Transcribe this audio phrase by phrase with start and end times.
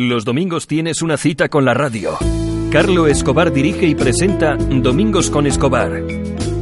[0.00, 2.16] Los domingos tienes una cita con la radio.
[2.70, 5.90] Carlo Escobar dirige y presenta Domingos con Escobar.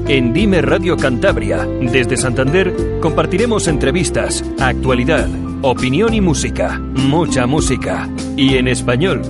[0.09, 5.29] En Dime Radio Cantabria, desde Santander, compartiremos entrevistas, actualidad,
[5.61, 6.79] opinión y música.
[6.79, 8.09] Mucha música.
[8.39, 9.21] Y en español.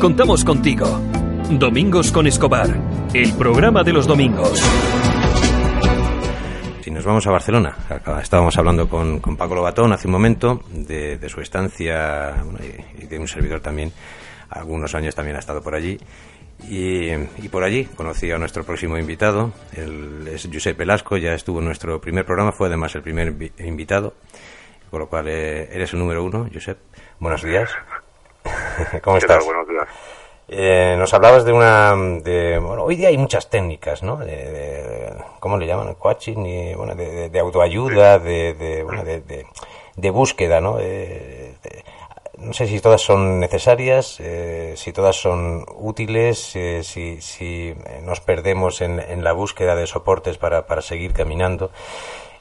[0.00, 1.00] Contamos contigo.
[1.48, 2.68] Domingos con Escobar,
[3.14, 4.60] el programa de los domingos.
[7.02, 7.76] Nos vamos a Barcelona,
[8.22, 12.44] estábamos hablando con, Paco Lobatón hace un momento de, su estancia
[12.96, 13.92] y, de un servidor también.
[14.48, 15.98] Algunos años también ha estado por allí.
[16.68, 21.64] Y, por allí conocí a nuestro próximo invitado, el, es Josep Velasco, ya estuvo en
[21.64, 24.14] nuestro primer programa, fue además el primer invitado,
[24.88, 26.78] con lo cual eh, eres el número uno, Josep.
[27.18, 27.68] Buenos días.
[29.02, 29.44] ¿Cómo estás?
[29.44, 29.88] Buenos días.
[30.54, 31.94] Eh, nos hablabas de una...
[32.22, 34.18] De, bueno, hoy día hay muchas técnicas, ¿no?
[34.18, 35.94] De, ¿Cómo le llaman?
[35.94, 40.78] Coaching, y, bueno, de, autoayuda, de, bueno, de, búsqueda, ¿no?
[42.42, 48.20] no sé si todas son necesarias, eh, si todas son útiles, eh, si, si nos
[48.20, 51.70] perdemos en, en, la búsqueda de soportes para, para seguir caminando.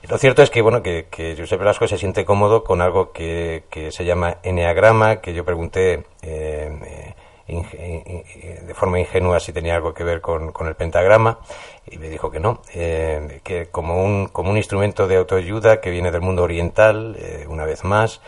[0.09, 3.63] Lo cierto es que, bueno, que, que Josep Velasco se siente cómodo con algo que,
[3.69, 7.13] que se llama eneagrama, que yo pregunté eh,
[7.47, 11.39] de forma ingenua si tenía algo que ver con, el pentagrama
[11.85, 16.11] y me dijo que no, que como un, como un instrumento de autoayuda que viene
[16.11, 18.21] del mundo oriental, una vez más,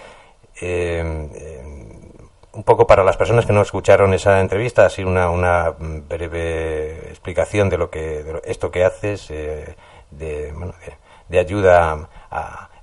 [0.62, 1.04] eh,
[2.54, 7.70] un poco para las personas que no escucharon esa entrevista, así una, una breve explicación
[7.70, 9.76] de lo que esto que haces eh,
[10.12, 10.74] de, bueno,
[11.30, 12.08] de, ayuda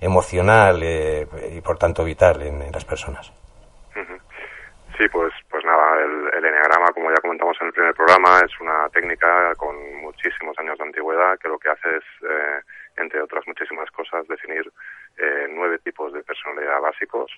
[0.01, 3.33] emocional eh, y por tanto vital en, las personas.
[3.95, 5.33] Sí, pues,
[6.05, 10.59] el, el enneagrama, como ya comentamos en el primer programa, es una técnica con muchísimos
[10.59, 12.61] años de antigüedad que lo que hace es, eh,
[12.97, 14.71] entre otras muchísimas cosas, definir
[15.51, 17.31] nueve tipos de personalidad básicos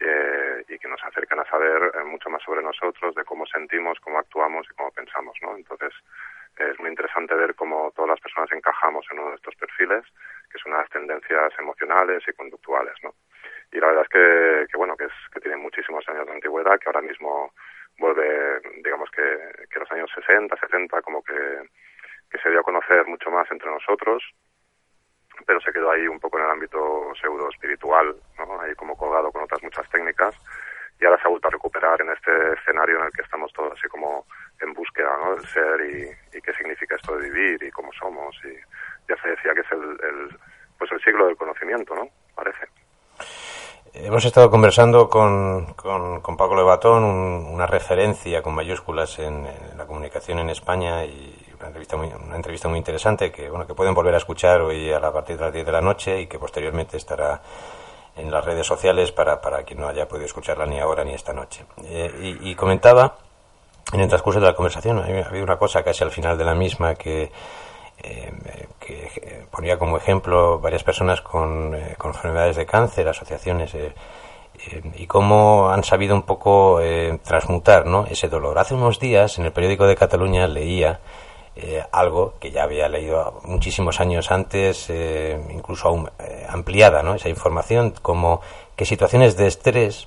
[0.00, 3.98] eh, y que nos acercan a saber eh, mucho más sobre nosotros, de cómo sentimos,
[4.00, 5.56] cómo actuamos y cómo pensamos, ¿no?
[5.56, 5.92] Entonces,
[6.56, 10.04] es muy interesante ver cómo todas las personas encajamos en uno de estos perfiles,
[10.50, 13.12] que son las tendencias emocionales y conductuales, ¿no?
[13.72, 16.78] Y la verdad es que, que bueno, que, es, que tiene muchísimos años de antigüedad,
[16.78, 17.52] que ahora mismo
[17.98, 19.22] vuelve, digamos que,
[19.70, 21.34] que los años 60, 70, como que,
[22.30, 24.22] que se dio a conocer mucho más entre nosotros
[25.46, 28.60] pero se quedó ahí un poco en el ámbito pseudo espiritual, ¿no?
[28.60, 30.34] ahí como colgado con otras muchas técnicas,
[31.00, 33.72] y ahora se ha vuelto a recuperar en este escenario en el que estamos todos
[33.72, 34.26] así como
[34.60, 35.36] en búsqueda ¿no?
[35.36, 38.54] del ser y, qué significa esto de vivir y cómo somos, y
[39.08, 40.38] ya se decía que es el,
[40.78, 42.08] pues el siglo del conocimiento, ¿no?
[42.34, 42.66] Parece.
[43.94, 50.38] Hemos estado conversando con, con, con Paco Levatón, una referencia con mayúsculas en, la comunicación
[50.40, 54.14] en España y una entrevista muy, una entrevista muy interesante que, bueno, que pueden volver
[54.14, 56.96] a escuchar hoy a la partir de las 10 de la noche y que posteriormente
[56.96, 57.40] estará
[58.16, 61.32] en las redes sociales para, para quien no haya podido escucharla ni ahora ni esta
[61.32, 61.64] noche.
[61.84, 63.16] Eh, y, comentaba
[63.92, 66.54] en el transcurso de la conversación, ha habido una cosa casi al final de la
[66.54, 67.30] misma que,
[68.02, 68.32] eh,
[68.78, 73.76] que ponía como ejemplo varias personas con, eh, enfermedades de cáncer, asociaciones
[74.96, 76.80] y cómo han sabido un poco
[77.22, 78.06] transmutar ¿no?
[78.06, 78.58] ese dolor.
[78.58, 81.00] Hace unos días en el periódico de Cataluña leía
[81.60, 87.16] eh, algo que ya había leído muchísimos años antes, eh, incluso aún eh, ampliada, ¿no?
[87.16, 88.40] esa información, como
[88.76, 90.06] que situaciones de estrés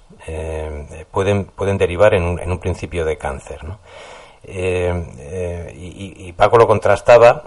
[1.12, 3.66] pueden, pueden derivar en un, en un principio de cáncer.
[3.66, 3.80] ¿no?
[4.48, 7.44] Y, y, Paco lo contrastaba,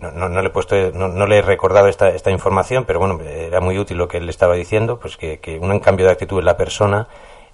[0.00, 3.78] no, no, le he puesto, no, le he recordado esta, información, pero bueno, era muy
[3.78, 7.08] útil lo que él estaba diciendo, pues que, un cambio de actitud en la persona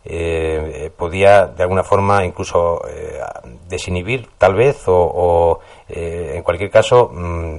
[0.04, 3.20] eh, podía de alguna forma incluso eh,
[3.68, 7.56] desinhibir tal vez o, eh, en cualquier caso mm,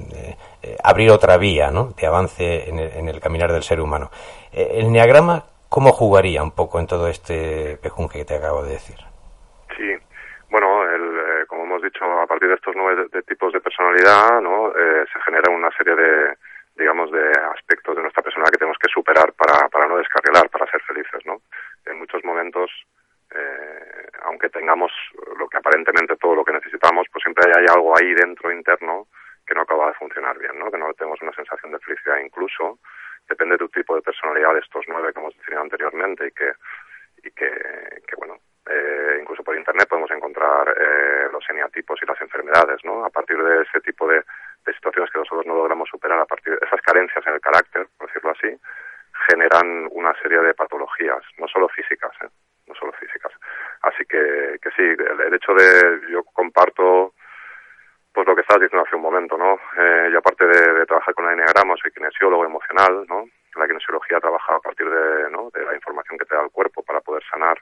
[0.62, 1.92] eh, abrir otra vía ¿no?
[1.96, 4.10] de avance en el, caminar del ser humano.
[4.52, 8.96] el neagrama, ¿cómo jugaría un poco en todo este pejunje que te acabo de decir?
[9.76, 9.92] Sí,
[10.50, 11.15] bueno, el,
[11.86, 14.72] dicho, a partir de estos nueve tipos de personalidad, ¿no?
[14.72, 16.36] se genera una serie de,
[16.76, 20.70] digamos, de aspectos de nuestra personalidad que tenemos que superar para, para no descarrilar, para
[20.70, 21.40] ser felices, ¿no?
[21.86, 22.70] En muchos momentos,
[23.30, 24.92] eh, aunque tengamos
[25.38, 29.08] lo que aparentemente todo lo que necesitamos, pues siempre hay algo ahí dentro interno
[29.46, 30.70] que no acaba de funcionar bien, ¿no?
[30.70, 32.78] Que no tenemos una sensación de felicidad incluso,
[33.28, 36.52] depende de tu tipo de personalidad de estos nueve que hemos definido anteriormente y que,
[37.22, 42.84] y que bueno, eh, incluso por internet podemos encontrar eh, los eneatipos y las enfermedades,
[42.84, 43.04] ¿no?
[43.04, 44.22] A partir de ese tipo de,
[44.74, 48.08] situaciones que nosotros no logramos superar a partir de esas carencias en el carácter, por
[48.08, 48.50] decirlo así,
[49.30, 52.28] generan una serie de patologías, no solo físicas, ¿eh?
[52.66, 53.32] no solo físicas.
[53.82, 57.14] Así que, que sí, el, hecho de, yo comparto
[58.12, 59.54] pues lo que estabas diciendo hace un momento, ¿no?
[59.78, 63.24] Eh, yo aparte de, trabajar con el enneagrama, soy kinesiólogo emocional, ¿no?
[63.54, 65.50] La kinesiología trabaja a partir de, ¿no?
[65.50, 67.56] de la información que te da el cuerpo para poder sanar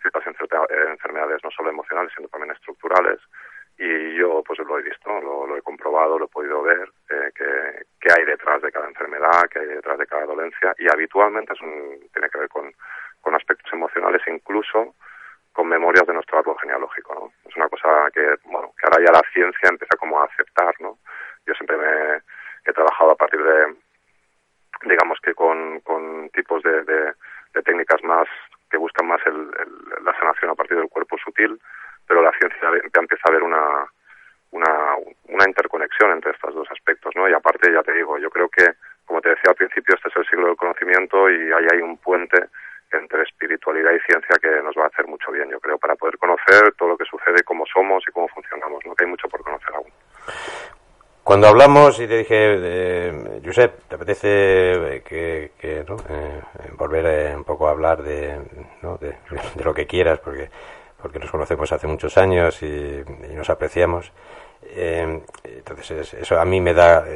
[0.00, 3.20] ciertas enfermedades no solo emocionales, sino también estructurales.
[3.78, 8.08] Y yo pues lo he visto, lo, he comprobado, lo he podido ver, eh, qué
[8.12, 10.74] hay detrás de cada enfermedad, qué hay detrás de cada dolencia.
[10.78, 11.54] Y habitualmente
[12.12, 12.72] tiene que ver con,
[13.20, 14.94] con aspectos emocionales, incluso
[15.52, 17.32] con memorias de nuestro árbol genealógico, ¿no?
[17.48, 20.98] Es una cosa que, bueno, que ahora ya la ciencia empieza como a aceptar, ¿no?
[21.46, 22.22] Yo siempre me
[22.64, 23.74] he trabajado a partir de,
[24.84, 27.14] digamos que con, con tipos de, de,
[27.64, 28.28] técnicas más
[28.70, 29.50] que buscan más el,
[30.04, 31.60] la sanación a partir del cuerpo sutil,
[32.06, 33.84] pero la ciencia empieza a ver una,
[34.52, 37.28] una, una interconexión entre estos dos aspectos, ¿no?
[37.28, 38.64] Y aparte, ya te digo, yo creo que,
[39.06, 41.98] como te decía al principio, este es el siglo del conocimiento y ahí hay un
[41.98, 42.46] puente
[42.92, 46.16] entre espiritualidad y ciencia que nos va a hacer mucho bien, yo creo, para poder
[46.18, 48.94] conocer todo lo que sucede, cómo somos y cómo funcionamos, ¿no?
[48.94, 49.92] Que hay mucho por conocer aún.
[51.48, 55.96] Hablamos y te dije, eh, Josep, ¿te apetece que, que ¿no?
[56.10, 56.42] Eh,
[56.76, 58.38] volver eh, un poco a hablar de,
[58.82, 58.98] ¿no?
[58.98, 59.14] de,
[59.64, 60.50] lo que quieras, porque,
[61.00, 63.02] porque nos conocemos hace muchos años y,
[63.32, 64.12] nos apreciamos?
[64.62, 67.06] Eh, entonces, eso a mí me da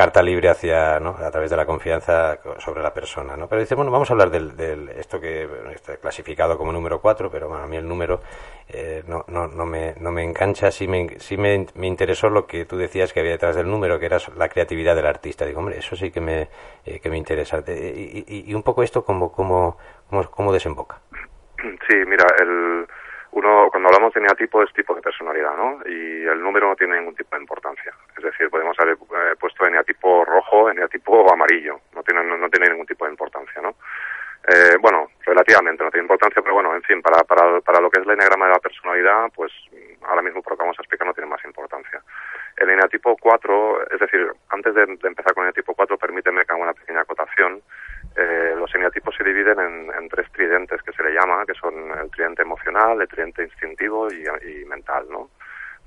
[0.00, 1.10] carta libre hacia, ¿no?
[1.10, 3.48] a través de la confianza sobre la persona, ¿no?
[3.48, 7.50] Pero dice, bueno, vamos a hablar del, esto que está clasificado como número 4, pero
[7.50, 8.22] bueno, a mí el número
[8.70, 12.46] eh, no, no, no, me, no me engancha, sí, me, sí me, me, interesó lo
[12.46, 15.44] que tú decías que había detrás del número, que era la creatividad del artista.
[15.44, 16.48] Digo, hombre, eso sí que me,
[16.86, 17.62] eh, que me interesa.
[17.68, 19.76] Y, y, un poco esto, ¿cómo, cómo,
[20.08, 20.98] cómo, cómo desemboca?
[21.58, 22.86] Sí, mira, el
[23.32, 25.78] uno, cuando hablamos de neatipo es tipo de personalidad, ¿no?
[25.86, 27.92] Y el número no tiene ningún tipo de importancia.
[28.16, 31.80] Es decir, podemos haber eh, puesto eneatipo rojo, eneatipo amarillo.
[31.94, 33.76] No tiene, no, tiene ningún tipo de importancia, ¿no?
[34.48, 38.00] Eh, bueno, relativamente no tiene importancia, pero bueno, en fin, para, para, para lo que
[38.00, 39.52] es el eneagrama de la personalidad, pues
[40.02, 42.02] ahora mismo por lo que vamos a explicar no tiene más importancia.
[42.60, 46.62] El eneatipo 4, es decir, antes de, empezar con el eneatipo 4, permíteme que haga
[46.62, 47.62] una pequeña acotación
[48.16, 52.10] eh, los eneatipos se dividen en, tres tridentes que se le llama, que son el
[52.10, 55.30] tridente emocional, el tridente instintivo y, mental, ¿no?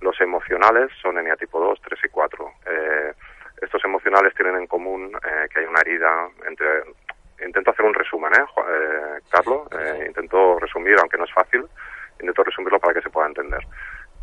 [0.01, 2.53] Los emocionales son eneatipo 2, 3 y 4.
[2.65, 3.13] Eh,
[3.61, 6.83] estos emocionales tienen en común eh, que hay una herida entre...
[7.45, 9.67] Intento hacer un resumen, ¿eh, eh Carlos?
[10.07, 11.65] intento resumir, aunque no es fácil,
[12.19, 13.59] intento resumirlo para que se pueda entender.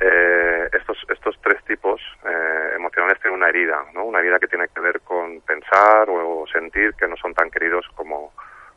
[0.01, 4.05] Eh, estos, estos tres tipos eh, emocionales tienen una herida, ¿no?
[4.05, 7.87] Una herida que tiene que ver con pensar o sentir que no son tan queridos
[7.95, 8.33] como,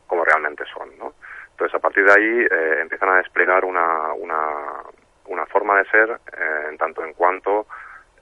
[0.06, 1.14] como realmente son, ¿no?
[1.50, 4.82] Entonces, a partir de ahí eh, empiezan a desplegar una, una,
[5.26, 7.66] una forma de ser eh, en tanto en cuanto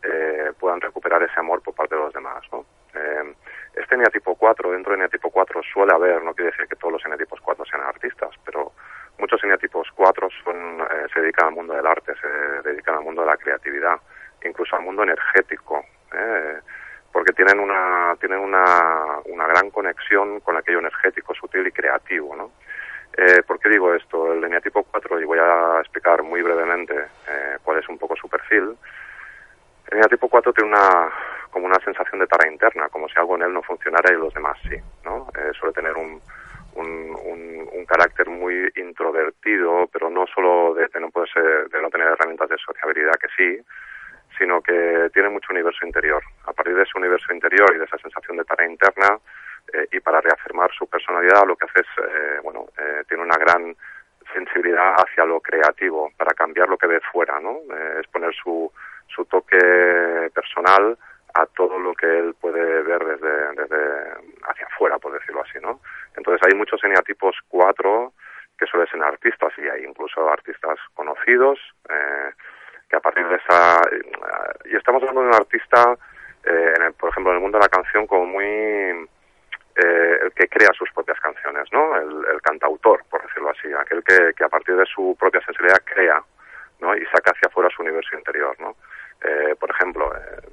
[0.03, 2.65] eh, puedan recuperar ese amor por parte de los demás, ¿no?
[2.95, 3.35] Eh,
[3.75, 7.05] este eneatipo 4, dentro de eneatipo 4 suele haber, no quiere decir que todos los
[7.07, 8.73] eneatipos 4 sean artistas, pero
[9.19, 13.23] muchos eneatipos 4 son, eh, se dedican al mundo del arte, se dedican al mundo
[13.23, 13.97] de la creatividad,
[14.45, 16.59] incluso al mundo energético, eh,
[17.13, 22.53] porque tienen una tienen una, una gran conexión con aquello energético, sutil y creativo, ¿no?
[23.17, 24.33] Eh, ¿Por qué digo esto?
[24.33, 26.95] El eneatipo 4, y voy a explicar muy brevemente
[27.29, 28.77] eh, cuál es un poco su perfil.
[29.89, 31.11] El eneatipo 4 tiene una
[31.51, 34.33] como una sensación de tara interna, como si algo en él no funcionara y los
[34.33, 35.29] demás sí, ¿no?
[35.37, 36.19] Eh, suele tener un,
[36.75, 42.09] un, un, carácter muy introvertido, pero no solo de, no puede ser, de no tener
[42.09, 43.61] herramientas de sociabilidad, que sí,
[44.39, 46.23] sino que tiene mucho universo interior.
[46.47, 49.19] A partir de ese universo interior y de esa sensación de tarea interna,
[49.75, 53.37] eh, y para reafirmar su personalidad, lo que hace es, eh, bueno, eh, tiene una
[53.37, 53.77] gran
[54.33, 57.59] sensibilidad hacia lo creativo, para cambiar lo que ve fuera, ¿no?
[57.75, 58.73] Eh, es poner su,
[59.09, 60.97] su toque personal
[61.35, 64.13] a todo lo que él puede ver desde, desde
[64.49, 65.81] hacia afuera, por decirlo así, ¿no?
[66.17, 68.13] Entonces hay muchos eneatipos cuatro
[68.59, 72.31] que suelen ser artistas y hay incluso artistas conocidos eh,
[72.89, 74.03] que a partir de esa eh,
[74.67, 75.97] y estamos hablando de un artista,
[76.45, 80.33] eh, en el, por ejemplo, en el mundo de la canción como muy eh, el
[80.33, 81.97] que crea sus propias canciones, ¿no?
[81.97, 85.83] El, el cantautor, por decirlo así, aquel que, que a partir de su propia sensibilidad
[85.85, 86.23] crea,
[86.81, 86.95] ¿no?
[86.95, 88.77] Y saca hacia afuera su universo interior, ¿no?
[89.25, 90.53] Eh, por ejemplo, eh,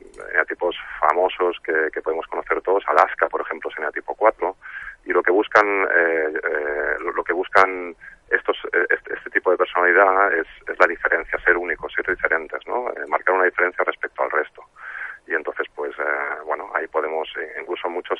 [0.49, 4.55] tipos famosos que, que, podemos conocer todos, Alaska, por ejemplo, es tipo 4,
[5.05, 7.95] y lo que buscan, eh, eh, lo, que buscan
[8.29, 8.57] estos,
[8.89, 12.89] este, este, tipo de personalidad es, es, la diferencia, ser únicos, ser diferentes, ¿no?
[12.89, 14.63] Eh, marcar una diferencia respecto al resto.
[15.27, 18.19] Y entonces, pues, eh, bueno, ahí podemos, incluso muchos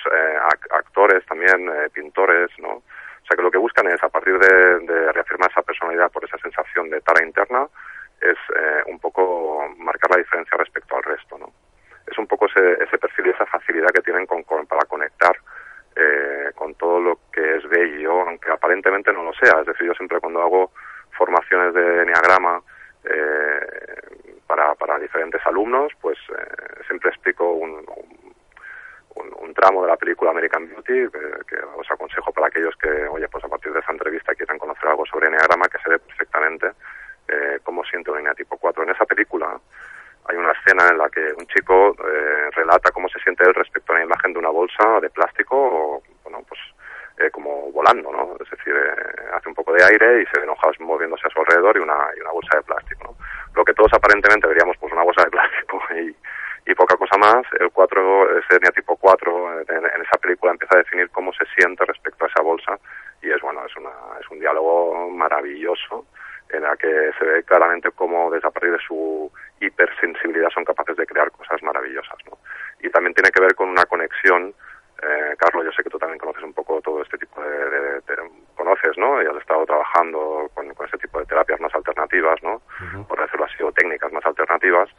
[0.72, 2.70] actores también, pintores, ¿no?
[2.70, 6.24] O sea que lo que buscan es, a partir de, de reafirmar esa personalidad por
[6.24, 7.68] esa sensación de tara interna,
[8.22, 11.52] es eh, un poco marcar la diferencia respecto al resto, ¿no?
[12.10, 15.36] Es un poco ese, ese perfil y esa facilidad que tienen con, para conectar
[15.96, 19.60] eh, con todo lo que es bello, aunque aparentemente no lo sea.
[19.62, 20.72] Es decir, yo siempre cuando hago
[21.18, 22.62] formaciones de enneagrama
[23.04, 23.68] eh,
[24.48, 27.86] para, diferentes alumnos, pues eh, siempre explico un,
[29.56, 33.50] tramo de la película American Beauty que, os aconsejo para aquellos que, oye, pues a
[33.50, 36.72] partir de esa entrevista quieran conocer algo sobre Enneagrama que se ve perfectamente
[37.30, 37.60] eh,
[38.10, 38.84] una línea tipo 4.
[38.84, 39.60] En esa película
[40.26, 43.92] hay una escena en la que un chico eh, relata cómo se siente él respecto
[43.92, 46.60] a una imagen de una bolsa de plástico o, bueno, pues
[47.18, 48.36] eh, como volando, ¿no?
[48.40, 51.40] Es decir, eh, hace un poco de aire y se ve enojados moviéndose a su
[51.40, 53.16] alrededor y una, y una bolsa de plástico, ¿no?
[53.56, 56.16] Lo que todos aparentemente veríamos pues una bolsa de plástico y,
[56.76, 61.10] poca cosa más, el 4, ese tipo 4 en, en, esa película empieza a definir
[61.10, 62.80] cómo se siente respecto a esa bolsa
[63.22, 63.90] y es bueno, es, una,
[64.22, 66.06] es un diálogo maravilloso
[66.50, 70.98] en la que se ve claramente cómo desde a partir de su hipersensibilidad son capaces
[70.98, 72.18] de crear cosas maravillosas.
[72.26, 72.38] ¿no?
[72.82, 74.54] Y también tiene que ver con una conexión,
[75.02, 77.80] eh, Carlos, yo sé que tú también conoces un poco todo este tipo de, de,
[78.02, 78.16] de
[78.56, 79.22] conoces, ¿no?
[79.22, 82.56] Y has estado trabajando con, con, este tipo de terapias más alternativas, ¿no?
[82.56, 83.08] Uh -huh.
[83.08, 84.90] Por decirlo así, o técnicas más alternativas,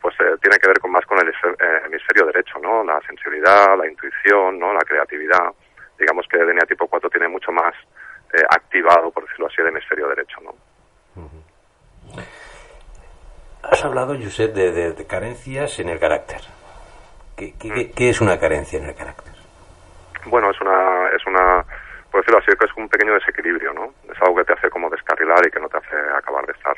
[0.00, 2.84] pues eh, tiene que ver con más con el eh, hemisferio derecho, ¿no?
[2.84, 4.72] La sensibilidad, la intuición, ¿no?
[4.72, 5.52] La creatividad.
[5.98, 7.74] Digamos que DNA tipo 4 tiene mucho más
[8.32, 10.54] eh, activado, por decirlo así, el hemisferio derecho, ¿no?
[13.62, 13.84] Has
[14.46, 16.40] de, de, carencias en el carácter.
[17.36, 19.34] ¿Qué, qué, ¿Qué, es una carencia en el carácter?
[20.26, 21.64] Bueno, es una, es una,
[22.10, 23.94] por decirlo así, que es un pequeño desequilibrio, ¿no?
[24.10, 26.76] Es algo que te hace como descarrilar y que no te hace acabar de estar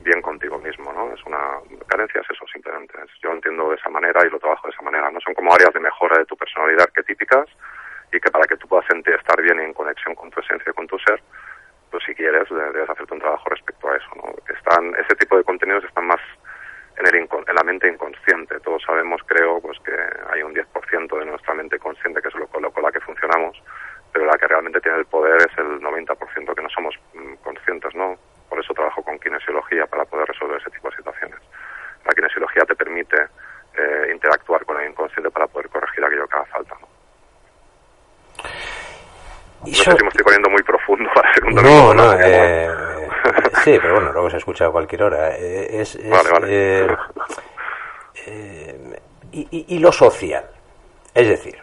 [0.00, 1.12] bien contigo mismo, ¿no?
[1.12, 2.94] Es una carencia, es eso simplemente.
[3.22, 5.10] Yo lo entiendo de esa manera y lo trabajo de esa manera.
[5.10, 7.46] No son como áreas de mejora de tu personalidad arquetípicas
[8.12, 10.74] y que para que tú puedas sentir estar bien en conexión con tu esencia y
[10.74, 11.22] con tu ser,
[11.90, 14.32] pues si quieres debes hacerte un trabajo respecto a eso, ¿no?
[14.46, 16.20] Que están, ese tipo de contenidos están más
[16.96, 18.60] en, el en la mente inconsciente.
[18.60, 19.92] Todos sabemos, creo, pues que
[20.32, 23.60] hay un 10% de nuestra mente consciente que es lo, lo con la que funcionamos,
[24.12, 27.94] pero la que realmente tiene el poder es el 90% que no somos mm, conscientes,
[27.94, 28.16] ¿no?
[28.48, 31.38] Por eso trabajo con kinesiología para poder resolver ese tipo de situaciones.
[32.04, 33.16] La kinesiología te permite
[33.74, 36.88] eh, interactuar con el inconsciente para poder corregir aquello que haga falta, ¿no?
[39.64, 42.91] No sé si me estoy poniendo muy profundo para ser un No, no, eh,
[43.64, 45.36] sí, pero bueno, luego se escucha a cualquier hora.
[45.36, 46.84] Eh, es, es, vale, vale.
[46.84, 46.96] Eh,
[48.26, 49.00] eh,
[49.32, 50.44] y, y, y, lo social.
[51.14, 51.56] Es decir,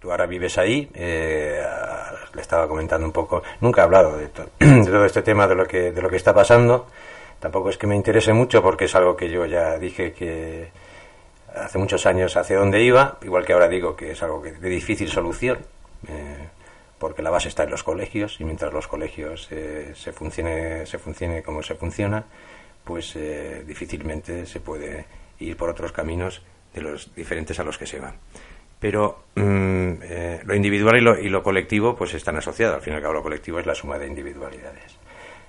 [0.00, 1.62] tú ahora vives ahí, eh,
[2.34, 5.54] le estaba comentando un poco, nunca he hablado de, to de, todo este tema, de
[5.54, 6.86] lo, que, de lo que está pasando.
[7.40, 10.70] Tampoco es que me interese mucho porque es algo que yo ya dije que
[11.54, 14.68] hace muchos años hacia dónde iba, igual que ahora digo que es algo que, de
[14.68, 15.58] difícil solución.
[16.08, 16.48] Eh,
[16.98, 20.98] porque la base está en los colegios y mientras los colegios eh, se funcione se
[20.98, 22.24] funcione como se funciona
[22.84, 25.06] pues eh, difícilmente se puede
[25.38, 26.42] ir por otros caminos
[26.74, 28.14] de los diferentes a los que se van.
[28.78, 32.76] Pero mmm, eh, lo individual y lo, y lo, colectivo pues están asociados.
[32.76, 34.98] Al fin y al cabo lo colectivo es la suma de individualidades.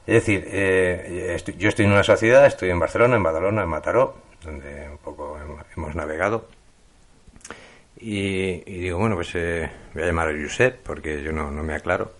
[0.08, 4.16] Es decir estoy, yo estoy en una sociedad estoy en Barcelona en Badalona en Mataró
[4.44, 5.38] donde un poco
[5.76, 6.46] hemos navegado
[8.06, 11.64] y, y, digo, bueno, pues eh, voy a llamar a Josep porque yo no, no,
[11.64, 12.12] me aclaro.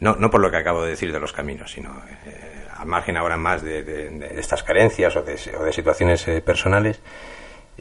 [0.00, 1.90] No, no por lo que acabo de decir de los caminos, sino
[2.24, 7.00] eh, al margen ahora más de, estas carencias o de, o de situaciones eh, personales.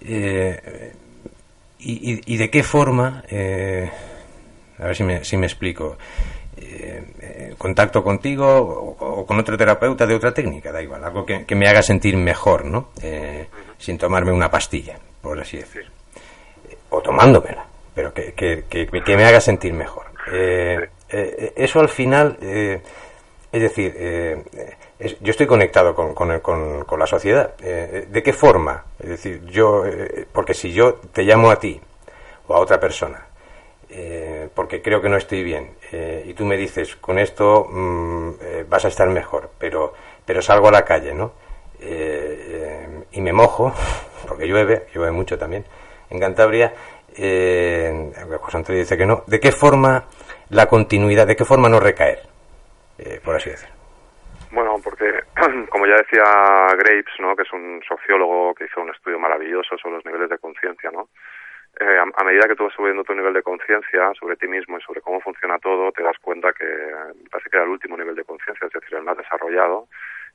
[0.02, 0.92] Eh,
[1.80, 3.90] y, de qué forma, eh,
[4.78, 5.98] a ver si me, si me explico,
[7.58, 11.56] contacto contigo o, o, con otro terapeuta de otra técnica, da igual, algo que, que
[11.56, 12.90] me haga sentir mejor, ¿no?
[13.78, 15.99] sin tomarme una pastilla, por así decirlo
[16.90, 20.06] o tomándomela, pero que, que, que, me haga sentir mejor.
[20.32, 22.82] Eh, eh, eso al final, eh,
[23.52, 24.44] es decir, eh,
[25.00, 27.54] es, yo estoy conectado con, con, con, con la sociedad.
[27.62, 28.86] Eh, ¿De qué forma?
[29.00, 29.84] Es decir, yo,
[30.32, 31.80] porque si yo te llamo a ti
[32.48, 33.26] o a otra persona,
[34.54, 35.72] porque creo que no estoy bien,
[36.26, 38.32] y tú me dices, con esto mmm,
[38.68, 39.94] vas a estar mejor, pero,
[40.26, 41.32] pero salgo a la calle, ¿no?
[43.12, 43.74] y me mojo,
[44.28, 45.66] porque llueve, llueve mucho también,
[46.10, 46.74] en Cantabria,
[47.18, 50.06] eh, José Antonio dice que no, ¿de qué forma
[50.50, 52.20] la continuidad, de qué forma no recaer?
[52.98, 53.76] Eh, por así decirlo.
[54.52, 55.06] Bueno, porque
[55.70, 56.24] como ya decía
[56.78, 57.36] Graves, ¿no?
[57.36, 61.10] que es un sociólogo que hizo un estudio maravilloso sobre los niveles de conciencia, ¿no?
[61.80, 64.78] Eh, a, a, medida que tú vas subiendo tu nivel de conciencia sobre ti mismo
[64.78, 66.66] y sobre cómo funciona todo, te das cuenta que
[67.32, 69.88] parece que era el último nivel de conciencia, es decir, el más desarrollado,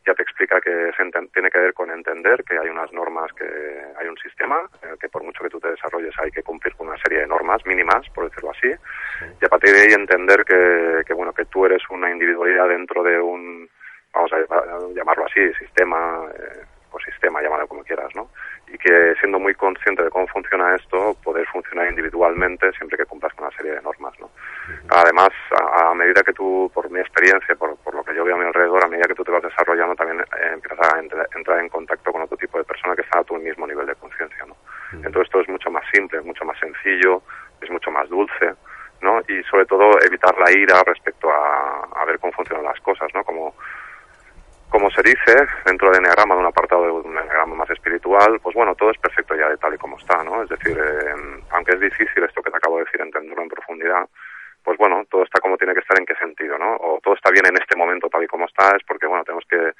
[0.06, 0.90] ya te explica que
[1.32, 5.08] tiene que ver con entender que hay unas normas, que hay un sistema, eh, que
[5.08, 8.08] por mucho que tú te desarrolles hay que cumplir con una serie de normas mínimas,
[8.10, 8.70] por decirlo así,
[9.18, 9.24] sí.
[9.40, 13.02] y a partir de ahí entender que, que, bueno, que tú eres una individualidad dentro
[13.02, 13.68] de un,
[14.12, 14.38] vamos a
[14.94, 16.62] llamarlo así, sistema, eh,
[16.94, 18.28] ecosistema, llámalo como quieras, ¿no?
[18.68, 23.34] Y que siendo muy consciente de cómo funciona esto, poder funcionar individualmente siempre que cumplas
[23.34, 24.30] con una serie de normas, ¿no?
[24.88, 28.36] Además, a, a, medida que tú, por mi experiencia, por, por, lo que yo veo
[28.36, 31.28] a mi alrededor, a medida que tú te vas desarrollando, también eh, empiezas a entrar,
[31.36, 33.94] entrar en contacto con otro tipo de persona que está a tu mismo nivel de
[33.96, 34.56] conciencia, ¿no?
[34.92, 37.22] Entonces esto es mucho más simple, es mucho más sencillo,
[37.60, 38.54] es mucho más dulce,
[39.00, 39.20] ¿no?
[39.28, 43.08] Y sobre todo evitar la ira respecto a, a ver cómo funcionan las cosas
[44.94, 45.34] se dice,
[45.66, 48.98] dentro del enneagrama, de un apartado de un enneagrama más espiritual, pues bueno, todo es
[48.98, 50.42] perfecto ya de tal y como está, ¿no?
[50.42, 54.08] Es decir, eh, aunque es difícil esto que te acabo de decir entenderlo en profundidad,
[54.62, 56.76] pues bueno, todo está como tiene que estar en qué sentido, ¿no?
[56.76, 59.44] O todo está bien en este momento tal y como está, es porque, bueno, tenemos
[59.48, 59.72] que,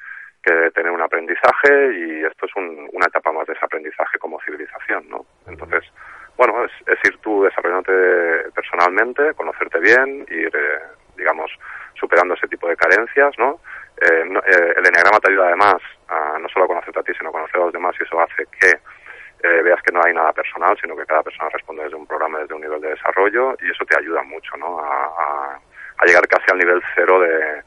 [0.74, 5.24] tener un aprendizaje y esto es una etapa más de ese aprendizaje como civilización, ¿no?
[5.46, 5.90] Entonces,
[6.36, 10.82] bueno, es, ir tú desarrollándote personalmente, conocerte bien, ir, eh,
[11.16, 11.50] digamos,
[11.94, 13.58] superando ese tipo de carencias, ¿no?
[14.00, 15.76] Eh, eh, el enneagrama te ayuda además
[16.08, 18.20] a no solo a conocerte a ti, sino a conocer a los demás y eso
[18.20, 21.96] hace que eh, veas que no hay nada personal, sino que cada persona responde desde
[21.96, 24.80] un programa, desde un nivel de desarrollo y eso te ayuda mucho, ¿no?
[24.80, 25.60] A,
[26.06, 27.62] llegar casi al nivel cero de,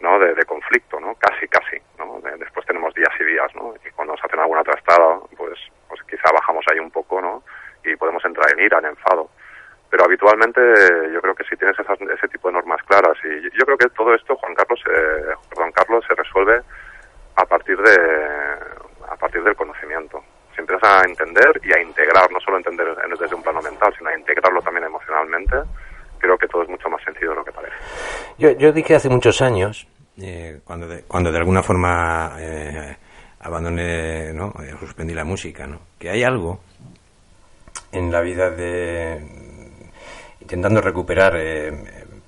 [0.00, 0.18] ¿no?
[0.18, 1.14] De, conflicto, ¿no?
[1.14, 2.20] Casi, casi, ¿no?
[2.36, 3.74] después tenemos días y días, ¿no?
[3.76, 5.56] Y cuando nos hacen alguna trastada, pues,
[5.88, 7.44] pues quizá bajamos ahí un poco, ¿no?
[7.84, 9.30] Y podemos entrar en ira, en enfado
[9.90, 10.60] pero habitualmente
[11.12, 14.14] yo creo que si tienes ese tipo de normas claras y yo creo que todo
[14.14, 16.60] esto Juan Carlos eh, Juan Carlos se resuelve
[17.36, 17.96] a partir de
[19.08, 20.22] a partir del conocimiento
[20.54, 24.10] si empiezas a entender y a integrar no solo entender desde un plano mental sino
[24.10, 25.56] a integrarlo también emocionalmente
[26.18, 27.76] creo que todo es mucho más sencillo de lo que parece
[28.52, 29.86] yo, dije hace muchos años
[30.18, 32.96] eh, cuando de, cuando de alguna forma eh,
[33.40, 36.60] abandoné no eh, suspendí la música no que hay algo
[37.92, 39.20] en la vida de
[40.40, 41.72] intentando recuperar eh,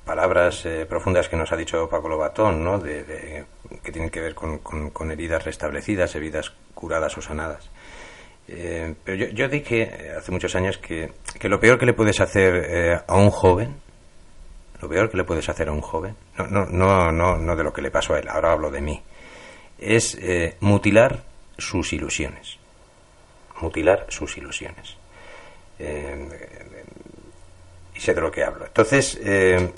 [0.05, 2.79] palabras eh, profundas que nos ha dicho Paco Lobatón, ¿no?
[2.79, 3.45] De,
[3.83, 7.71] que tienen que ver con, heridas restablecidas, heridas curadas o sanadas.
[8.47, 13.05] Pero yo, yo, dije hace muchos años que, que, lo peor que le puedes hacer
[13.07, 13.77] a un joven,
[14.81, 17.65] lo peor que le puedes hacer a un joven, no, no, no, no, no de
[17.65, 19.03] lo que le pasó a él, ahora hablo de mí,
[19.79, 20.19] es
[20.61, 21.25] mutilar
[21.57, 22.59] sus ilusiones.
[23.61, 24.97] Mutilar sus ilusiones
[27.99, 28.65] y sé de lo que hablo.
[28.67, 29.71] Entonces, eh,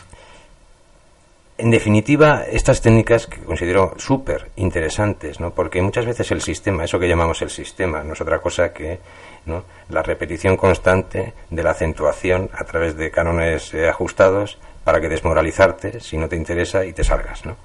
[1.59, 5.53] en definitiva, estas técnicas que considero súper interesantes, ¿no?
[5.53, 8.99] porque muchas veces el sistema, eso que llamamos el sistema, no es otra cosa que
[9.47, 9.65] ¿no?
[9.89, 16.01] la repetición constante de la acentuación a través de cánones eh, ajustados para que desmoralizarte
[16.01, 17.45] si no te interesa y te salgas.
[17.45, 17.57] ¿no?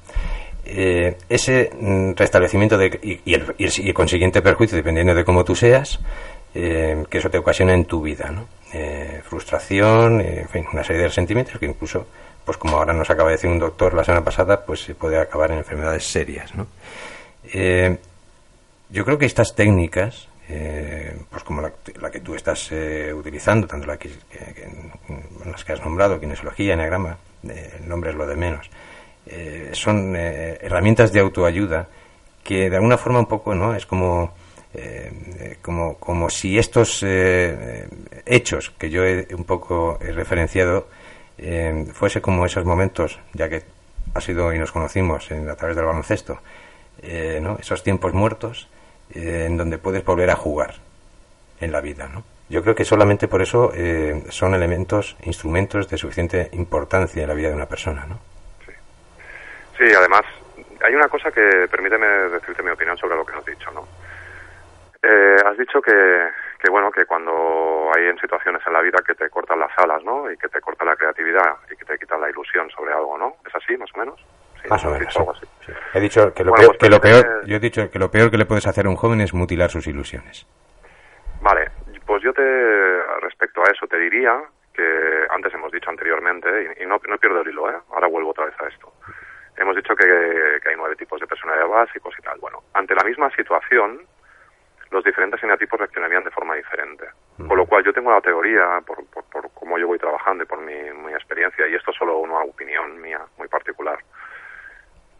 [0.65, 5.55] Eh, ese mm, restablecimiento de, y, el, y, el, consiguiente perjuicio, dependiendo de cómo tú
[5.55, 5.99] seas,
[6.53, 8.31] que eso te ocasiona en tu vida.
[8.31, 8.47] ¿no?
[8.77, 12.07] Eh, frustración, eh, una serie de sentimientos que incluso,
[12.43, 15.17] pues como ahora nos acaba de decir un doctor la semana pasada, pues se puede
[15.17, 16.51] acabar en enfermedades serias.
[17.53, 17.97] Eh,
[18.89, 22.71] yo creo que estas técnicas, pues como la, que tú estás
[23.13, 24.11] utilizando, tanto la que,
[25.45, 28.69] las que has nombrado, kinesiología, enagrama, el nombre es lo de menos,
[29.71, 31.87] son herramientas de autoayuda
[32.43, 33.75] que de alguna forma un poco, ¿no?
[33.75, 34.33] Es como
[34.77, 37.87] eh, como, como si estos eh,
[38.25, 40.89] hechos que yo he un poco he referenciado
[41.37, 43.63] eh, fuese como esos momentos, ya que
[44.13, 46.39] ha sido y nos conocimos a través del baloncesto,
[47.41, 47.57] ¿no?
[47.59, 48.67] esos tiempos muertos
[49.13, 50.75] en donde puedes volver a jugar
[51.59, 52.07] en la vida.
[52.07, 52.23] ¿no?
[52.49, 53.71] Yo creo que solamente por eso
[54.29, 58.05] son elementos, instrumentos de suficiente importancia en la vida de una persona.
[58.05, 58.19] ¿no?
[58.65, 58.71] Sí.
[59.77, 60.21] sí, además
[60.83, 63.71] hay una cosa que permíteme decirte mi opinión sobre lo que has dicho.
[63.71, 63.87] ¿no?
[65.07, 65.91] Eh, has dicho que,
[66.59, 70.03] que, bueno, que cuando hay en situaciones en la vida que te cortan las alas,
[70.03, 70.31] ¿no?
[70.31, 73.35] Y que te corta la creatividad y que te quitan la ilusión sobre algo, ¿no?
[73.45, 74.19] ¿Es así, más o menos?
[74.69, 75.15] Más o menos.
[75.93, 78.37] He dicho que lo, peor, pues que peor, yo he dicho que lo peor que
[78.37, 80.47] le puedes hacer a un joven es mutilar sus ilusiones.
[81.41, 81.71] Vale,
[82.05, 84.41] pues yo te, respecto a eso te diría
[84.73, 86.49] que antes hemos dicho anteriormente,
[86.79, 87.77] y, no, no pierdo el hilo, ¿eh?
[87.91, 88.91] ahora vuelvo otra vez a esto.
[89.57, 90.05] Hemos dicho que,
[90.61, 92.37] que hay nueve tipos de personalidad básicos y tal.
[92.39, 94.01] Bueno, ante la misma situación,
[94.91, 97.05] los diferentes eneatipos reaccionarían de forma diferente.
[97.37, 100.47] Con lo cual yo tengo la teoría, por, por, por cómo yo voy trabajando y
[100.47, 103.99] por mi, mi, experiencia, y esto es solo una opinión mía muy particular,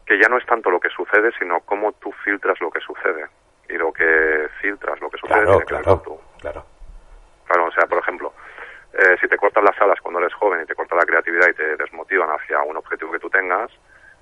[0.06, 3.26] que ya no es tanto lo que sucede, sino cómo tú filtras lo que sucede.
[3.68, 6.20] Y lo que filtras, lo que sucede, claro, claro, tú.
[6.40, 6.64] Claro.
[7.46, 8.32] Claro, o sea, por ejemplo,
[8.92, 11.54] eh, si te cortan las alas cuando eres joven y te corta la creatividad y
[11.54, 13.70] te desmotivan hacia un objetivo que tú tengas,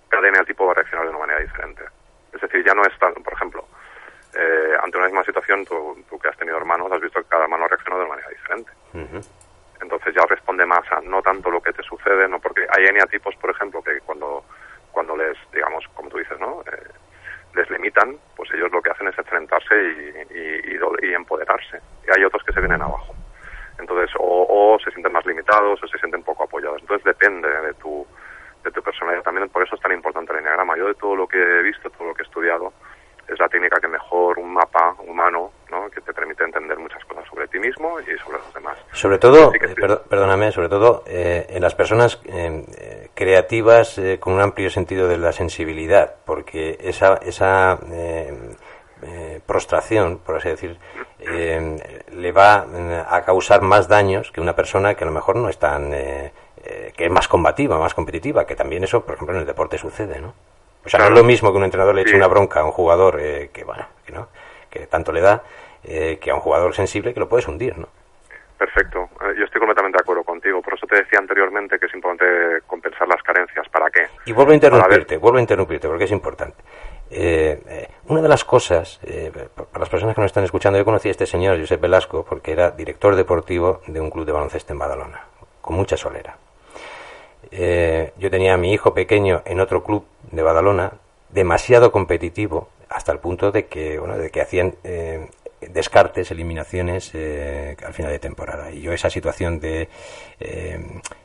[0.09, 1.85] cada eneatipo va a reaccionar de una manera diferente.
[2.33, 3.67] Es decir, ya no es tan, por ejemplo,
[4.35, 7.69] eh, ante una misma situación, tú, que has tenido hermanos, has visto que cada hermano
[7.69, 8.71] reacciona de manera diferente.
[9.81, 13.37] Entonces ya responde más a no tanto lo que te sucede, no porque hay eneatipos,
[13.37, 14.45] por ejemplo, que cuando,
[14.91, 15.64] cuando les, digamos,
[16.15, 16.63] tú dices, ¿no?
[16.63, 16.89] Eh,
[17.55, 21.81] les limitan, pues ellos lo que hacen es enfrentarse y, y, empoderarse.
[22.07, 23.15] Y hay otros que se vienen abajo.
[23.79, 26.81] Entonces, o, se sienten más limitados o se sienten poco apoyados.
[26.81, 28.07] Entonces depende de tu,
[28.65, 29.23] de tu personalidad.
[29.23, 30.77] También por eso es tan importante el enneagrama.
[30.77, 32.73] Yo de todo lo que he visto, todo lo que he estudiado,
[33.29, 35.89] es la técnica que mejor un mapa humano, ¿no?
[35.91, 38.79] que te permite entender muchas cosas sobre ti mismo y sobre los demás.
[38.93, 39.75] Sobre todo, eh,
[40.09, 42.21] perdóname, sobre todo eh, en las personas
[43.25, 48.33] eh, creativas con un amplio sentido de la sensibilidad, porque que esa, esa eh,
[49.03, 50.79] eh, prostración, por así decir,
[52.13, 52.67] le va
[53.09, 55.91] a causar más daños que una persona que a lo mejor no es tan...
[55.91, 56.33] que
[56.97, 60.35] es más combativa, más competitiva, que también eso, por ejemplo, en el deporte sucede, ¿no?
[60.85, 62.73] O sea, no es lo mismo que un entrenador le eche una bronca a un
[62.73, 63.19] jugador
[63.53, 64.29] que, bueno, que, ¿no?
[64.69, 65.43] que tanto le da,
[65.83, 67.89] que a un jugador sensible que lo puedes hundir, ¿no?
[68.59, 69.09] Perfecto.
[69.21, 70.63] Eh, yo estoy completamente de acuerdo contigo.
[70.63, 73.69] Por eso te decía anteriormente que es importante compensar las carencias.
[73.69, 74.07] ¿Para qué?
[74.27, 76.63] Y vuelvo a interrumpirte, vuelvo a interrumpirte porque es importante.
[77.11, 79.01] Eh, eh, una de las cosas,
[79.55, 82.53] para las personas que nos están escuchando, yo conocí a este señor, Josep Velasco, porque
[82.53, 85.25] era director deportivo de un club de baloncesto en Badalona,
[85.61, 86.37] con mucha solera.
[87.51, 90.93] yo tenía a mi hijo pequeño en otro club de Badalona,
[91.31, 94.75] demasiado competitivo, hasta el punto de que, bueno, de que hacían
[95.71, 98.71] descartes, eliminaciones eh, al final de temporada.
[98.71, 99.89] Y yo esa situación de,
[100.41, 100.79] eh,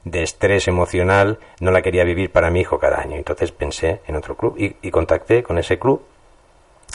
[0.03, 3.15] de estrés emocional no la quería vivir para mi hijo cada año.
[3.15, 6.03] Entonces pensé en otro club y, contacté con ese club,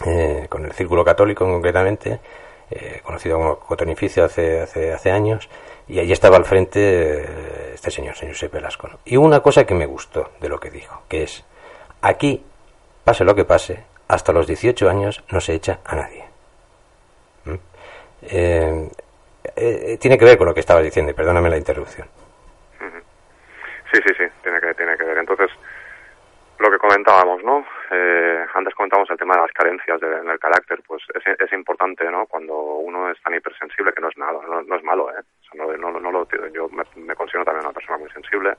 [0.06, 2.20] eh, con el Círculo Católico concretamente,
[3.04, 5.48] conocido como Cotonificio hace, hace, hace años,
[5.86, 8.88] y allí estaba al frente este señor, señor José Velasco.
[9.04, 11.44] Y una cosa que me gustó de lo que dijo, que es,
[12.00, 12.42] aquí,
[13.04, 16.24] pase lo que pase, hasta los 18 años no se echa a nadie.
[18.30, 18.88] Eh,
[19.56, 22.08] eh, tiene que ver con lo que estabas diciendo, y perdóname la interrupción.
[23.92, 25.18] Sí, sí, sí, tiene que, tiene que ver.
[25.18, 25.50] Entonces,
[26.58, 27.64] lo que comentábamos, ¿no?
[27.90, 32.04] Eh, antes comentábamos el tema de las carencias en el carácter, pues es, es, importante,
[32.10, 32.26] ¿no?
[32.26, 35.22] Cuando uno es tan hipersensible, que no es nada, no, es malo, ¿eh?
[35.54, 38.54] no, no, no lo, yo me, me, considero también una persona muy sensible,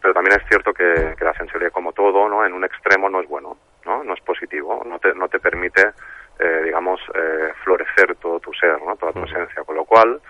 [0.00, 2.44] pero también es cierto que, que, la sensibilidad, como todo, ¿no?
[2.46, 4.04] En un extremo no es bueno, ¿no?
[4.04, 5.92] No es positivo, no te, no te permite
[6.38, 8.96] eh, digamos, eh, florecer todo tu ser, ¿no?
[8.96, 9.64] toda tu esencia.
[9.64, 10.20] Con lo cual,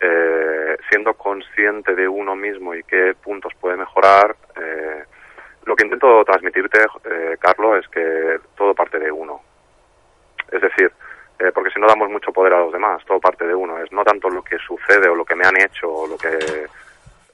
[0.00, 4.36] eh, siendo consciente de uno mismo y qué puntos puede mejorar,
[5.64, 6.80] lo que intento transmitirte,
[7.38, 9.40] Carlos, es que todo parte de uno.
[10.50, 10.90] Es decir,
[11.54, 13.78] porque si no damos mucho poder a los demás, todo parte de uno.
[13.78, 16.66] Es no tanto lo que sucede o lo que me han hecho, o lo que,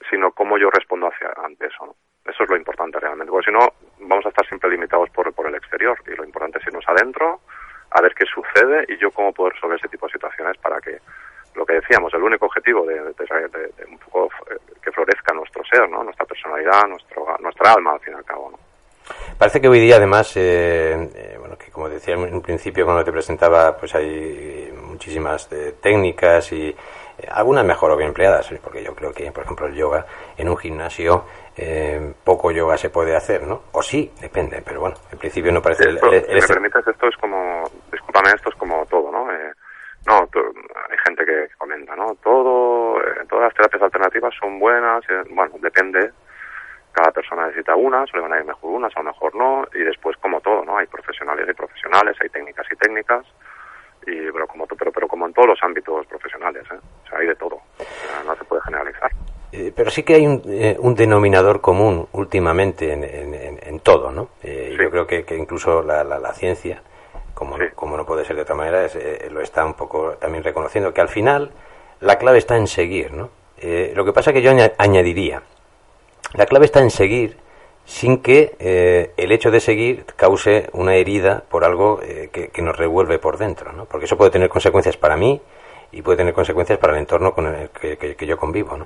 [0.09, 1.85] sino cómo yo respondo hacia, ante eso.
[1.85, 1.95] ¿no?
[2.25, 5.47] Eso es lo importante realmente, porque si no, vamos a estar siempre limitados por, por
[5.47, 5.97] el exterior.
[6.05, 7.39] Y lo importante es irnos adentro,
[7.91, 10.99] a ver qué sucede y yo cómo poder resolver ese tipo de situaciones para que
[11.55, 13.01] lo que decíamos, el único objetivo de,
[13.89, 16.03] un poco eh, que florezca nuestro ser, ¿no?
[16.03, 18.51] nuestra personalidad, nuestro, nuestra alma, al fin y al cabo.
[18.51, 18.59] ¿no?
[19.37, 23.03] Parece que hoy día, además, eh, eh, bueno, que como decía en un principio cuando
[23.03, 25.49] te presentaba, pues hay muchísimas
[25.81, 26.75] técnicas y
[27.31, 30.05] algunas mejor o bien empleadas, porque yo creo que, por ejemplo, el yoga
[30.37, 31.25] en un gimnasio
[31.57, 33.63] eh, poco yoga se puede hacer, ¿no?
[33.71, 35.89] O sí, depende, pero bueno, en principio no parece...
[35.89, 39.31] Esto, si me permites, esto es como, discúlpame, esto es como todo, ¿no?
[39.31, 39.51] Eh,
[40.05, 42.15] no, hay gente que comenta, ¿no?
[42.23, 46.11] Todo, eh, todas las terapias alternativas son buenas, eh, bueno, depende,
[46.91, 50.15] cada persona necesita unas, le van a ir mejor unas, o mejor no, y después
[50.17, 50.77] como todo, ¿no?
[50.77, 53.25] Hay profesionales y profesionales, hay técnicas y técnicas,
[54.07, 56.79] y pero como pero pero como en todos los ámbitos profesionales ¿eh?
[57.05, 57.59] o sea hay de todo
[58.25, 59.11] no se puede generalizar
[59.57, 64.11] eh, pero sí que hay un, eh, un denominador común últimamente en, en, en todo,
[64.11, 64.29] ¿no?
[64.43, 66.83] Eh, Yo creo que, que incluso la, la, la ciencia,
[67.33, 70.11] como, no, como no puede ser de otra manera, es, eh, lo está un poco
[70.19, 71.49] también reconociendo, que al final
[72.01, 73.31] la clave está en seguir, ¿no?
[73.95, 75.41] lo que pasa que yo añadiría,
[76.35, 77.37] la clave está en seguir
[77.85, 81.99] sin que el hecho de seguir cause una herida por algo
[82.31, 83.85] que, que, nos revuelve por dentro, ¿no?
[83.85, 85.41] Porque eso puede tener consecuencias para mí
[85.91, 88.85] y puede tener consecuencias para el entorno con el que, que, que yo convivo, ¿no?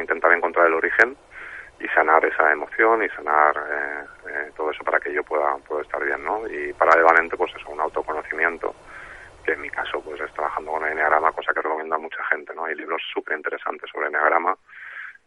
[0.00, 1.16] Intentar encontrar el origen
[1.80, 5.82] y sanar esa emoción y sanar eh, eh, todo eso para que yo pueda, pueda
[5.82, 6.46] estar bien, ¿no?
[6.48, 8.74] Y paralelamente, pues eso, un autoconocimiento,
[9.44, 12.54] que en mi caso, pues es trabajando con el enneagrama, cosa que recomienda mucha gente,
[12.54, 12.66] ¿no?
[12.66, 14.56] Hay libros súper interesantes sobre enneagrama.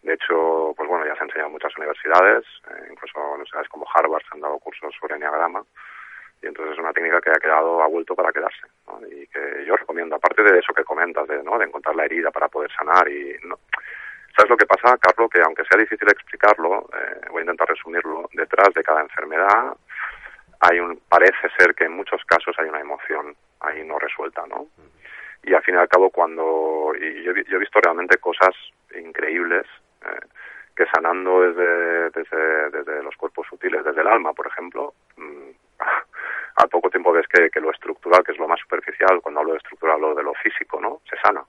[0.01, 3.85] De hecho, pues bueno, ya se han enseñado en muchas universidades, eh, incluso universidades como
[3.93, 5.63] Harvard se han dado cursos sobre enneagrama
[6.41, 8.99] y entonces es una técnica que ha quedado, ha vuelto para quedarse, ¿no?
[9.07, 11.57] y que yo recomiendo, aparte de eso que comentas, de, ¿no?
[11.57, 13.35] de encontrar la herida para poder sanar y...
[13.43, 13.57] No.
[14.35, 15.29] ¿Sabes lo que pasa, Carlos?
[15.31, 19.77] Que aunque sea difícil explicarlo, eh, voy a intentar resumirlo, detrás de cada enfermedad
[20.59, 24.67] hay un, parece ser que en muchos casos hay una emoción ahí no resuelta, ¿no?
[25.43, 28.53] Y al fin y al cabo cuando, y yo, yo he visto realmente cosas
[28.95, 29.65] increíbles,
[30.05, 30.27] eh,
[30.75, 35.51] que sanando desde, desde, desde los cuerpos sutiles, desde el alma, por ejemplo, mmm,
[36.57, 39.53] al poco tiempo ves que, que, lo estructural, que es lo más superficial, cuando hablo
[39.53, 41.01] de estructural hablo de lo físico, ¿no?
[41.09, 41.43] Se sana.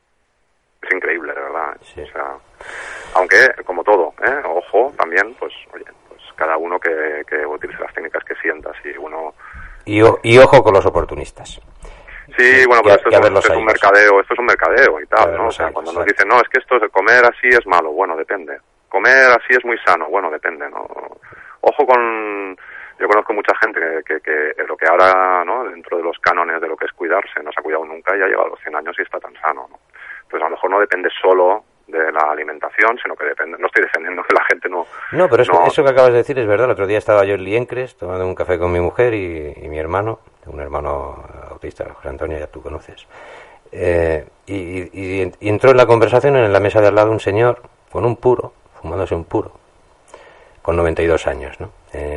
[0.82, 1.76] Es increíble, de verdad.
[1.82, 2.00] Sí.
[2.02, 2.36] O sea,
[3.14, 4.42] aunque, como todo, ¿eh?
[4.44, 8.90] ojo, también, pues, oye, pues cada uno que, que utilice las técnicas que sienta, si
[8.98, 9.34] uno...
[9.84, 11.60] Y, y ojo con los oportunistas.
[12.36, 15.36] Sí, bueno, pero esto, es, esto es, un mercadeo, esto es un mercadeo y tal,
[15.36, 15.46] ¿no?
[15.46, 18.16] O sea, cuando nos dicen, no, es que esto de comer así es malo, bueno,
[18.16, 18.58] depende.
[18.88, 20.86] Comer así es muy sano, bueno, depende, ¿no?
[21.66, 22.56] ojo con
[22.98, 25.64] yo conozco mucha gente que, que, lo que ahora, ¿no?
[25.64, 28.22] dentro de los cánones de lo que es cuidarse, no se ha cuidado nunca y
[28.22, 29.68] ha llegado a los 100 años y está tan sano.
[29.70, 29.78] ¿no?
[30.30, 33.84] Pues a lo mejor no depende solo de la alimentación, sino que depende, no estoy
[33.84, 34.86] defendiendo que la gente no...
[35.12, 36.66] No, pero eso que acabas de decir es verdad.
[36.66, 39.78] El otro día estaba yo en Liencres tomando un café con mi mujer y, mi
[39.78, 43.06] hermano, un hermano autista, José Antonio, ya tú conoces.
[43.70, 47.62] Eh, y, y, entró en la conversación en la mesa de al lado un señor
[47.90, 49.52] con un puro, fumándose un puro,
[50.62, 51.70] con 92 años, ¿no?
[51.92, 52.15] Eh,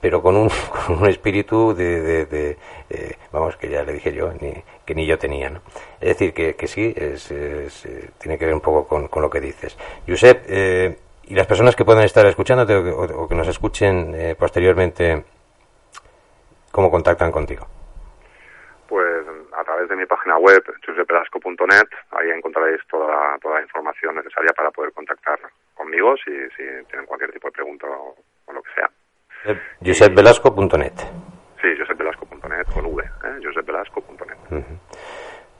[0.00, 0.48] pero con un,
[0.86, 2.56] con un espíritu de, de,
[2.90, 4.52] eh, vamos, que ya le dije yo, ni,
[4.84, 5.60] que ni yo tenía, ¿no?
[6.00, 9.30] Es decir, que, que sí, es, eh, tiene que ver un poco con, con lo
[9.30, 9.76] que dices.
[10.06, 15.24] Josep, eh, y las personas que puedan estar escuchándote o, que nos escuchen posteriormente,
[16.70, 17.66] ¿cómo contactan contigo?
[18.86, 24.52] Pues a través de mi página web, josepelasco.net, ahí encontraréis toda, toda la información necesaria
[24.52, 25.40] para poder contactar
[25.74, 28.88] conmigo si, si tienen cualquier tipo de pregunta o lo que sea.
[29.80, 30.92] JosepVelasco.net.
[31.60, 33.40] Sí, josepvelasco.net con V, ¿eh?
[33.42, 34.64] josepvelasco.net.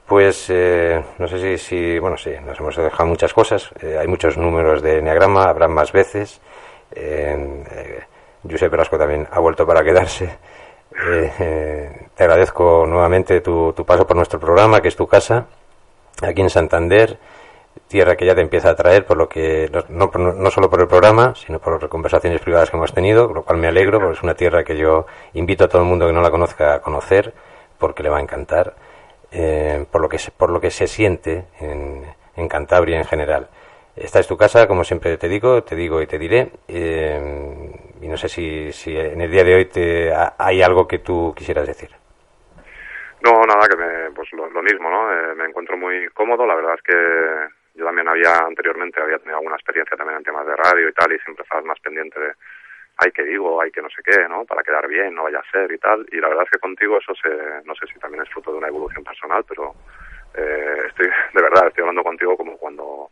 [0.07, 3.71] Pues eh, no sé si, si, bueno, sí, nos hemos dejado muchas cosas.
[3.83, 6.41] Eh, hay muchos números de Enneagrama, habrán más veces.
[6.93, 8.01] Eh,
[8.49, 10.39] Josep Velasco también ha vuelto para quedarse.
[10.95, 15.47] te agradezco nuevamente tu, tu paso por nuestro programa, que es tu casa,
[16.23, 17.19] aquí en Santander
[17.89, 20.89] tierra que ya te empieza a atraer, por lo que no, no, solo por el
[20.89, 24.35] programa, sino por conversaciones privadas que hemos tenido, lo cual me alegro, porque es una
[24.35, 27.33] tierra que yo invito a todo el mundo que no la conozca a conocer,
[27.79, 28.75] porque le va a encantar,
[29.33, 32.05] eh, por, lo que se, por lo que se siente en,
[32.37, 33.49] en, Cantabria en general.
[33.95, 36.51] Esta es tu casa, como siempre te digo, te digo y te diré.
[36.69, 40.99] Eh, y no sé si, si en el día de hoy te, hay algo que
[40.99, 41.91] tú quisieras decir.
[43.23, 45.13] No, nada, que me, pues lo, mismo, ¿no?
[45.13, 49.39] Eh, me encuentro muy cómodo, la verdad es que yo también había anteriormente, había tenido
[49.39, 52.33] alguna experiencia también en temas de radio y tal, y siempre estabas más pendiente de,
[52.99, 54.45] hay que digo, hay que no sé qué, ¿no?
[54.45, 56.07] Para quedar bien, no vaya a ser y tal.
[56.11, 57.29] Y la verdad es que contigo eso se,
[57.65, 59.75] no sé si también es fruto de una evolución personal, pero
[60.35, 63.11] eh, estoy, de verdad, estoy hablando contigo como cuando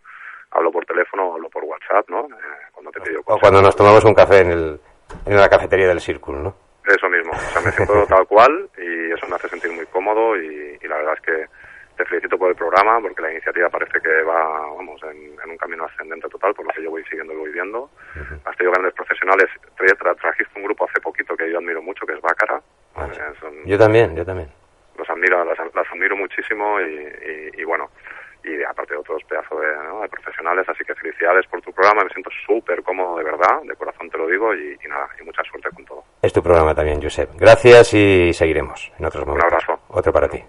[0.51, 2.21] hablo por teléfono o hablo por WhatsApp, ¿no?
[2.21, 4.81] Eh, cuando te pido O cuando nos tomamos un café en, el,
[5.27, 6.57] en la cafetería del Círculo, ¿no?
[6.87, 10.37] Eso mismo, o sea, me siento tal cual y eso me hace sentir muy cómodo
[10.37, 11.64] y la verdad es que
[11.97, 15.85] te felicito por el programa porque la iniciativa parece que va vamos en, un camino
[15.85, 17.91] ascendente total por lo que yo voy siguiendo y voy viendo.
[18.45, 19.47] Has tenido grandes profesionales.
[19.77, 22.61] Trajiste un grupo hace poquito que yo admiro mucho que es Bácara.
[22.97, 23.09] Ah,
[23.65, 24.49] yo también yo también.
[24.97, 27.91] Los admiro las, admiro muchísimo y, bueno
[28.45, 32.31] y aparte de otros pedazos de, profesionales así que felicidades por tu programa me siento
[32.47, 35.85] súper cómodo de verdad de corazón te lo digo y, nada y mucha suerte con
[35.85, 36.05] todo.
[36.23, 37.31] Es tu programa también Josep.
[37.37, 39.51] Gracias y seguiremos en otros momentos.
[39.51, 39.81] un abrazo.
[39.89, 40.43] Otro para ti